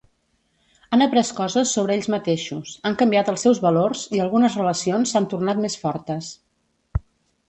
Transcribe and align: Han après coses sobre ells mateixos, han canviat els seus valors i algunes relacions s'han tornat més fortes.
Han 0.95 1.03
après 1.05 1.27
coses 1.39 1.73
sobre 1.75 1.93
ells 1.97 2.07
mateixos, 2.13 2.71
han 2.89 2.97
canviat 3.01 3.29
els 3.33 3.43
seus 3.47 3.61
valors 3.65 4.01
i 4.19 4.23
algunes 4.23 4.55
relacions 4.63 5.13
s'han 5.13 5.29
tornat 5.35 5.61
més 5.67 5.77
fortes. 5.83 6.31